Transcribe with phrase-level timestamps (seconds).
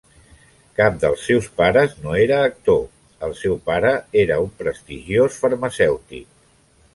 [0.77, 2.81] Cap dels seus pares no era actor,
[3.27, 3.93] el seu pare
[4.23, 6.27] era un prestigiós farmacèutic.